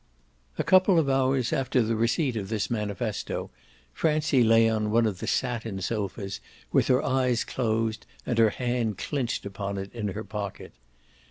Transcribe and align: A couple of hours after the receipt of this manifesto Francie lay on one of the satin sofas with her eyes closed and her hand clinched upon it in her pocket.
A 0.57 0.63
couple 0.63 0.97
of 0.97 1.07
hours 1.11 1.53
after 1.53 1.83
the 1.83 1.95
receipt 1.95 2.35
of 2.35 2.49
this 2.49 2.71
manifesto 2.71 3.51
Francie 3.93 4.43
lay 4.43 4.67
on 4.67 4.89
one 4.89 5.05
of 5.05 5.19
the 5.19 5.27
satin 5.27 5.79
sofas 5.79 6.41
with 6.71 6.87
her 6.87 7.03
eyes 7.05 7.43
closed 7.43 8.07
and 8.25 8.39
her 8.39 8.49
hand 8.49 8.97
clinched 8.97 9.45
upon 9.45 9.77
it 9.77 9.93
in 9.93 10.07
her 10.07 10.23
pocket. 10.23 10.73